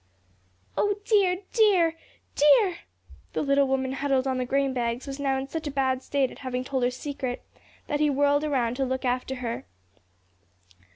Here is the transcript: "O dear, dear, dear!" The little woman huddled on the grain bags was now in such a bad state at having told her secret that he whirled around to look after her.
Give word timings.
"O 0.75 0.95
dear, 1.05 1.43
dear, 1.53 1.93
dear!" 2.35 2.77
The 3.33 3.43
little 3.43 3.67
woman 3.67 3.93
huddled 3.93 4.25
on 4.25 4.39
the 4.39 4.45
grain 4.47 4.73
bags 4.73 5.05
was 5.05 5.19
now 5.19 5.37
in 5.37 5.47
such 5.47 5.67
a 5.67 5.69
bad 5.71 6.01
state 6.01 6.31
at 6.31 6.39
having 6.39 6.63
told 6.63 6.81
her 6.81 6.89
secret 6.89 7.45
that 7.85 7.99
he 7.99 8.09
whirled 8.09 8.43
around 8.43 8.77
to 8.77 8.83
look 8.83 9.05
after 9.05 9.35
her. 9.35 9.67